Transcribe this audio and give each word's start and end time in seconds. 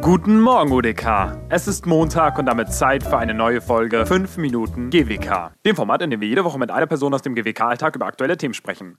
Guten 0.00 0.40
Morgen, 0.40 0.70
UDK. 0.70 1.36
Es 1.48 1.66
ist 1.66 1.84
Montag 1.84 2.38
und 2.38 2.46
damit 2.46 2.72
Zeit 2.72 3.02
für 3.02 3.18
eine 3.18 3.34
neue 3.34 3.60
Folge 3.60 4.06
5 4.06 4.36
Minuten 4.36 4.90
GWK. 4.90 5.52
Dem 5.66 5.74
Format, 5.74 6.02
in 6.02 6.10
dem 6.10 6.20
wir 6.20 6.28
jede 6.28 6.44
Woche 6.44 6.56
mit 6.56 6.70
einer 6.70 6.86
Person 6.86 7.12
aus 7.14 7.22
dem 7.22 7.34
GWK-Alltag 7.34 7.96
über 7.96 8.06
aktuelle 8.06 8.36
Themen 8.36 8.54
sprechen. 8.54 8.98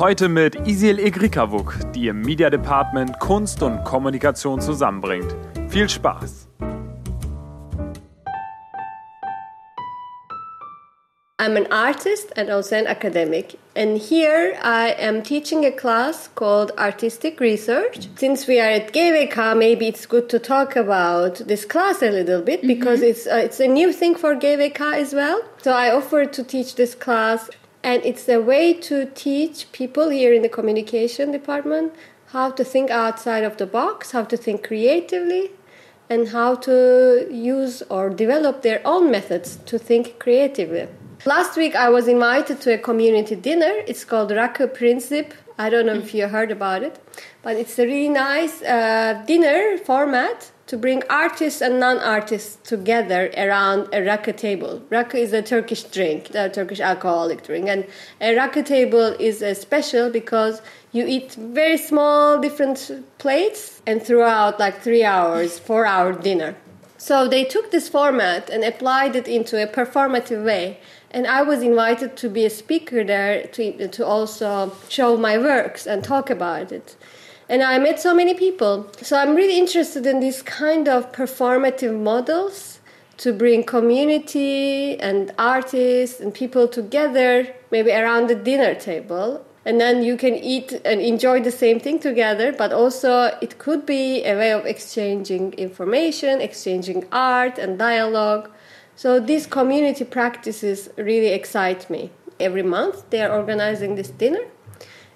Heute 0.00 0.28
mit 0.28 0.66
Isil 0.66 0.98
Egrikavuk, 0.98 1.78
die 1.94 2.08
im 2.08 2.20
Media 2.20 2.50
Department 2.50 3.20
Kunst 3.20 3.62
und 3.62 3.84
Kommunikation 3.84 4.60
zusammenbringt. 4.60 5.36
Viel 5.68 5.88
Spaß! 5.88 6.49
I'm 11.40 11.56
an 11.56 11.68
artist 11.72 12.34
and 12.36 12.50
also 12.50 12.76
an 12.76 12.86
academic. 12.86 13.58
And 13.74 13.96
here 13.96 14.58
I 14.60 14.90
am 14.90 15.22
teaching 15.22 15.64
a 15.64 15.72
class 15.72 16.28
called 16.28 16.70
Artistic 16.76 17.40
Research. 17.40 18.08
Since 18.16 18.46
we 18.46 18.60
are 18.60 18.68
at 18.68 18.92
GWK, 18.92 19.56
maybe 19.56 19.88
it's 19.88 20.04
good 20.04 20.28
to 20.28 20.38
talk 20.38 20.76
about 20.76 21.36
this 21.36 21.64
class 21.64 22.02
a 22.02 22.10
little 22.10 22.42
bit 22.42 22.60
because 22.66 23.00
mm-hmm. 23.00 23.08
it's, 23.08 23.26
uh, 23.26 23.40
it's 23.42 23.58
a 23.58 23.66
new 23.66 23.90
thing 23.90 24.16
for 24.16 24.34
GWK 24.34 24.98
as 24.98 25.14
well. 25.14 25.40
So 25.62 25.72
I 25.72 25.90
offered 25.90 26.34
to 26.34 26.44
teach 26.44 26.74
this 26.74 26.94
class, 26.94 27.48
and 27.82 28.04
it's 28.04 28.28
a 28.28 28.38
way 28.42 28.74
to 28.74 29.06
teach 29.06 29.72
people 29.72 30.10
here 30.10 30.34
in 30.34 30.42
the 30.42 30.50
communication 30.50 31.32
department 31.32 31.94
how 32.34 32.50
to 32.50 32.62
think 32.62 32.90
outside 32.90 33.44
of 33.44 33.56
the 33.56 33.64
box, 33.64 34.10
how 34.10 34.24
to 34.24 34.36
think 34.36 34.62
creatively, 34.62 35.52
and 36.10 36.28
how 36.28 36.56
to 36.56 37.26
use 37.30 37.82
or 37.88 38.10
develop 38.10 38.60
their 38.60 38.82
own 38.84 39.10
methods 39.10 39.56
to 39.64 39.78
think 39.78 40.18
creatively. 40.18 40.86
Last 41.26 41.58
week 41.58 41.76
I 41.76 41.90
was 41.90 42.08
invited 42.08 42.62
to 42.62 42.72
a 42.72 42.78
community 42.78 43.36
dinner. 43.36 43.82
It's 43.86 44.04
called 44.04 44.30
Rakı 44.30 44.74
Princip. 44.74 45.32
I 45.58 45.68
don't 45.68 45.84
know 45.84 45.96
if 45.96 46.14
you 46.14 46.26
heard 46.26 46.50
about 46.50 46.82
it, 46.82 46.98
but 47.42 47.56
it's 47.56 47.78
a 47.78 47.84
really 47.84 48.08
nice 48.08 48.62
uh, 48.62 49.22
dinner 49.26 49.76
format 49.76 50.50
to 50.68 50.78
bring 50.78 51.02
artists 51.10 51.60
and 51.60 51.78
non-artists 51.78 52.56
together 52.66 53.30
around 53.36 53.88
a 53.92 54.00
rakı 54.00 54.34
table. 54.34 54.80
Rakı 54.90 55.16
is 55.16 55.34
a 55.34 55.42
Turkish 55.42 55.82
drink, 55.82 56.34
a 56.34 56.48
Turkish 56.48 56.80
alcoholic 56.80 57.42
drink, 57.42 57.68
and 57.68 57.84
a 58.22 58.34
rakı 58.34 58.64
table 58.64 59.14
is 59.20 59.42
a 59.42 59.54
special 59.54 60.08
because 60.08 60.62
you 60.92 61.04
eat 61.06 61.34
very 61.34 61.76
small 61.76 62.40
different 62.40 62.90
plates 63.18 63.82
and 63.86 64.02
throughout 64.02 64.58
like 64.58 64.80
three 64.80 65.04
hours, 65.04 65.58
four 65.58 65.84
hour 65.84 66.14
dinner. 66.14 66.56
So 66.96 67.28
they 67.28 67.44
took 67.44 67.70
this 67.70 67.88
format 67.88 68.50
and 68.50 68.62
applied 68.62 69.16
it 69.16 69.26
into 69.26 69.62
a 69.62 69.66
performative 69.66 70.44
way 70.44 70.78
and 71.10 71.26
I 71.26 71.42
was 71.42 71.62
invited 71.62 72.16
to 72.18 72.28
be 72.28 72.44
a 72.44 72.50
speaker 72.50 73.02
there 73.02 73.46
to, 73.48 73.88
to 73.88 74.06
also 74.06 74.72
show 74.88 75.16
my 75.16 75.38
works 75.38 75.86
and 75.86 76.04
talk 76.04 76.30
about 76.30 76.70
it. 76.72 76.96
And 77.48 77.64
I 77.64 77.78
met 77.78 77.98
so 77.98 78.14
many 78.14 78.34
people. 78.34 78.88
So 79.02 79.16
I'm 79.16 79.34
really 79.34 79.58
interested 79.58 80.06
in 80.06 80.20
these 80.20 80.40
kind 80.40 80.88
of 80.88 81.10
performative 81.10 81.98
models 82.00 82.78
to 83.16 83.32
bring 83.32 83.64
community 83.64 84.98
and 85.00 85.32
artists 85.36 86.20
and 86.20 86.32
people 86.32 86.68
together, 86.68 87.52
maybe 87.72 87.90
around 87.90 88.28
the 88.28 88.36
dinner 88.36 88.74
table. 88.74 89.44
And 89.64 89.80
then 89.80 90.02
you 90.02 90.16
can 90.16 90.36
eat 90.36 90.80
and 90.84 91.00
enjoy 91.00 91.42
the 91.42 91.50
same 91.50 91.80
thing 91.80 91.98
together, 91.98 92.52
but 92.52 92.72
also 92.72 93.36
it 93.42 93.58
could 93.58 93.84
be 93.84 94.24
a 94.24 94.34
way 94.36 94.52
of 94.52 94.64
exchanging 94.64 95.52
information, 95.54 96.40
exchanging 96.40 97.04
art 97.10 97.58
and 97.58 97.78
dialogue 97.78 98.48
so 98.96 99.20
these 99.20 99.46
community 99.46 100.04
practices 100.04 100.90
really 100.96 101.28
excite 101.28 101.88
me. 101.88 102.10
Every 102.38 102.62
month 102.62 103.08
they 103.10 103.20
are 103.22 103.30
organizing 103.30 103.94
this 103.94 104.10
dinner, 104.10 104.44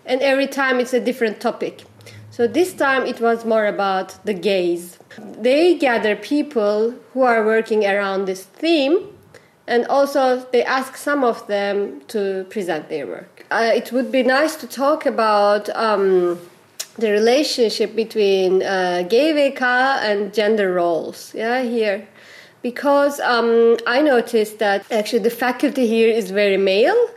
and 0.06 0.20
every 0.22 0.46
time 0.46 0.80
it's 0.80 0.92
a 0.92 1.00
different 1.00 1.40
topic. 1.40 1.84
So 2.30 2.46
this 2.46 2.72
time 2.72 3.06
it 3.06 3.20
was 3.20 3.44
more 3.44 3.66
about 3.66 4.24
the 4.24 4.34
gays. 4.34 4.98
They 5.18 5.76
gather 5.76 6.16
people 6.16 6.94
who 7.12 7.22
are 7.22 7.44
working 7.44 7.84
around 7.86 8.24
this 8.24 8.42
theme, 8.44 8.96
and 9.66 9.86
also 9.86 10.44
they 10.52 10.64
ask 10.64 10.96
some 10.96 11.22
of 11.22 11.46
them 11.46 12.00
to 12.08 12.44
present 12.50 12.88
their 12.88 13.06
work. 13.06 13.46
Uh, 13.50 13.70
it 13.74 13.92
would 13.92 14.10
be 14.10 14.22
nice 14.22 14.56
to 14.56 14.66
talk 14.66 15.06
about. 15.06 15.68
Um, 15.76 16.40
the 16.96 17.10
relationship 17.10 17.96
between 17.96 18.62
uh, 18.62 19.02
GWK 19.08 19.62
and 19.62 20.32
gender 20.32 20.72
roles, 20.72 21.34
yeah, 21.34 21.62
here 21.62 22.06
because 22.64 23.20
um, 23.20 23.76
I 23.86 24.00
noticed 24.00 24.58
that 24.58 24.90
actually 24.90 25.18
the 25.18 25.36
faculty 25.44 25.86
here 25.86 26.08
is 26.08 26.30
very 26.30 26.56
male 26.56 27.10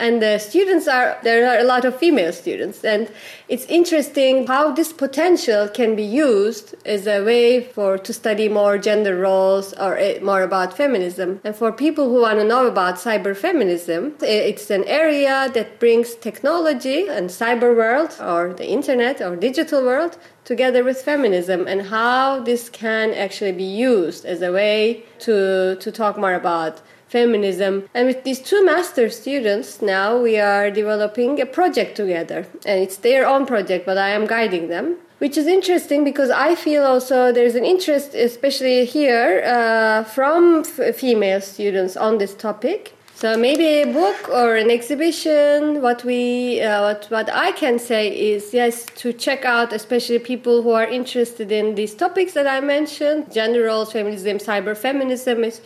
and 0.00 0.22
the 0.22 0.38
students 0.38 0.88
are 0.88 1.18
there 1.22 1.46
are 1.50 1.58
a 1.58 1.64
lot 1.64 1.84
of 1.84 1.96
female 1.96 2.32
students. 2.32 2.82
And 2.84 3.08
it's 3.48 3.66
interesting 3.66 4.46
how 4.46 4.72
this 4.72 4.92
potential 4.92 5.68
can 5.68 5.94
be 5.94 6.02
used 6.02 6.74
as 6.86 7.06
a 7.06 7.22
way 7.22 7.62
for 7.62 7.98
to 7.98 8.12
study 8.12 8.48
more 8.48 8.78
gender 8.78 9.16
roles 9.16 9.74
or 9.74 9.96
eh, 9.98 10.18
more 10.20 10.42
about 10.42 10.76
feminism. 10.76 11.40
And 11.44 11.54
for 11.54 11.70
people 11.70 12.08
who 12.08 12.22
want 12.22 12.38
to 12.38 12.44
know 12.44 12.66
about 12.66 12.94
cyber 12.96 13.36
feminism 13.36 14.14
it's 14.22 14.70
an 14.70 14.84
area 14.84 15.50
that 15.54 15.78
brings 15.78 16.14
technology 16.14 17.08
and 17.08 17.28
cyber 17.28 17.76
world 17.76 18.16
or 18.20 18.54
the 18.54 18.68
internet 18.68 19.20
or 19.20 19.36
digital 19.36 19.82
world 19.82 20.16
together 20.44 20.82
with 20.82 21.00
feminism 21.02 21.66
and 21.66 21.82
how 21.82 22.40
this 22.40 22.68
can 22.70 23.12
actually 23.12 23.52
be 23.52 23.70
used 23.92 24.24
as 24.24 24.40
a 24.42 24.50
way 24.52 25.04
to 25.18 25.76
to 25.76 25.92
talk 25.92 26.16
more 26.16 26.34
about 26.34 26.80
feminism. 27.10 27.88
And 27.92 28.06
with 28.06 28.24
these 28.24 28.40
two 28.40 28.64
master 28.64 29.10
students, 29.10 29.82
now 29.82 30.16
we 30.16 30.38
are 30.38 30.70
developing 30.70 31.40
a 31.40 31.46
project 31.46 31.96
together. 31.96 32.46
And 32.64 32.80
it's 32.80 32.98
their 32.98 33.26
own 33.26 33.44
project, 33.46 33.84
but 33.84 33.98
I 33.98 34.10
am 34.10 34.26
guiding 34.26 34.68
them. 34.68 34.96
Which 35.18 35.36
is 35.36 35.46
interesting 35.46 36.02
because 36.02 36.30
I 36.30 36.54
feel 36.54 36.82
also 36.82 37.30
there's 37.30 37.54
an 37.54 37.64
interest, 37.64 38.14
especially 38.14 38.86
here, 38.86 39.42
uh, 39.44 40.02
from 40.04 40.64
f- 40.64 40.96
female 40.96 41.42
students 41.42 41.94
on 41.94 42.16
this 42.16 42.34
topic. 42.34 42.94
So 43.14 43.36
maybe 43.36 43.66
a 43.82 43.92
book 43.92 44.30
or 44.30 44.56
an 44.56 44.70
exhibition. 44.70 45.82
What 45.82 46.04
we, 46.04 46.62
uh, 46.62 46.80
what 46.86 47.04
what 47.10 47.28
I 47.28 47.52
can 47.52 47.78
say 47.78 48.08
is 48.32 48.54
yes 48.54 48.86
to 49.02 49.12
check 49.12 49.44
out, 49.44 49.74
especially 49.74 50.18
people 50.20 50.62
who 50.62 50.70
are 50.70 50.88
interested 50.88 51.52
in 51.52 51.74
these 51.74 51.94
topics 51.94 52.32
that 52.32 52.46
I 52.46 52.60
mentioned: 52.60 53.30
gender 53.30 53.64
roles, 53.64 53.92
feminism, 53.92 54.38
cyber 54.38 54.74
feminism. 54.74 55.44
Is 55.44 55.60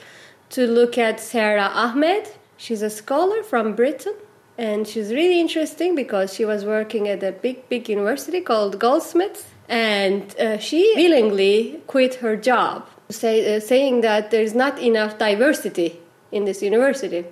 to 0.54 0.68
look 0.68 0.96
at 0.96 1.18
Sara 1.18 1.68
Ahmed. 1.74 2.28
She's 2.56 2.80
a 2.80 2.90
scholar 2.90 3.42
from 3.42 3.74
Britain 3.74 4.14
and 4.56 4.86
she's 4.86 5.10
really 5.12 5.40
interesting 5.40 5.96
because 5.96 6.32
she 6.32 6.44
was 6.44 6.64
working 6.64 7.08
at 7.08 7.24
a 7.24 7.32
big, 7.32 7.68
big 7.68 7.88
university 7.88 8.40
called 8.40 8.78
Goldsmiths 8.78 9.46
and 9.68 10.22
uh, 10.38 10.58
she 10.58 10.92
willingly 10.94 11.82
quit 11.88 12.14
her 12.16 12.36
job, 12.36 12.88
say, 13.08 13.56
uh, 13.56 13.58
saying 13.58 14.02
that 14.02 14.30
there's 14.30 14.54
not 14.54 14.78
enough 14.78 15.18
diversity 15.18 15.98
in 16.30 16.44
this 16.44 16.62
university. 16.62 17.24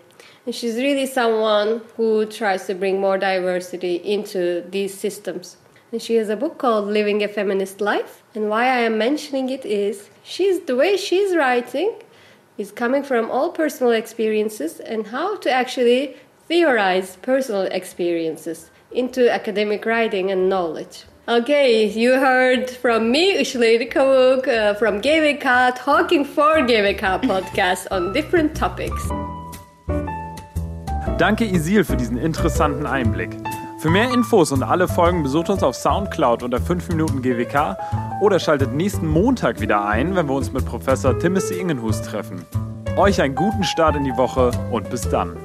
And 0.44 0.52
she's 0.52 0.74
really 0.74 1.06
someone 1.06 1.82
who 1.96 2.26
tries 2.26 2.66
to 2.66 2.74
bring 2.74 3.00
more 3.00 3.18
diversity 3.18 3.96
into 3.96 4.64
these 4.68 4.98
systems. 4.98 5.58
And 5.92 6.02
she 6.02 6.16
has 6.16 6.28
a 6.28 6.36
book 6.36 6.58
called 6.58 6.88
Living 6.88 7.22
a 7.22 7.28
Feminist 7.28 7.80
Life. 7.80 8.24
And 8.34 8.48
why 8.48 8.64
I 8.64 8.78
am 8.78 8.98
mentioning 8.98 9.48
it 9.48 9.64
is 9.64 10.08
she's 10.24 10.58
the 10.62 10.74
way 10.74 10.96
she's 10.96 11.36
writing 11.36 11.94
is 12.58 12.70
coming 12.72 13.02
from 13.02 13.30
all 13.30 13.50
personal 13.50 13.92
experiences 13.92 14.80
and 14.80 15.06
how 15.06 15.36
to 15.38 15.50
actually 15.50 16.16
theorize 16.48 17.16
personal 17.22 17.62
experiences 17.62 18.70
into 18.90 19.32
academic 19.32 19.86
writing 19.86 20.30
and 20.30 20.48
knowledge. 20.48 21.04
Okay, 21.28 21.86
you 21.88 22.12
heard 22.18 22.68
from 22.68 23.10
me, 23.10 23.38
Işıl 23.38 23.90
Kavuk, 23.90 24.48
uh, 24.48 24.74
from 24.74 25.00
GWK, 25.00 25.72
talking 25.76 26.24
for 26.24 26.60
GWK 26.66 27.22
podcast 27.22 27.86
on 27.90 28.12
different 28.12 28.56
topics. 28.56 29.08
Danke 31.19 31.44
Işıl 31.44 31.84
für 31.84 31.96
diesen 31.96 32.16
interessanten 32.16 32.86
Einblick. 32.86 33.30
Für 33.82 33.91
mehr 33.91 34.12
Infos 34.12 34.53
und 34.53 34.62
alle 34.62 34.87
Folgen 34.87 35.25
besucht 35.25 35.50
uns 35.50 35.64
auf 35.64 35.75
Soundcloud 35.75 36.44
unter 36.44 36.61
5 36.61 36.90
Minuten 36.90 37.20
GWK 37.20 37.76
oder 38.20 38.38
schaltet 38.38 38.73
nächsten 38.73 39.08
Montag 39.08 39.61
wieder 39.61 39.84
ein, 39.84 40.14
wenn 40.14 40.29
wir 40.29 40.37
uns 40.37 40.52
mit 40.52 40.64
Professor 40.64 41.19
Timothy 41.19 41.55
Ingenhus 41.55 42.00
treffen. 42.00 42.46
Euch 42.96 43.20
einen 43.20 43.34
guten 43.34 43.64
Start 43.64 43.96
in 43.96 44.05
die 44.05 44.17
Woche 44.17 44.52
und 44.70 44.88
bis 44.88 45.08
dann. 45.08 45.37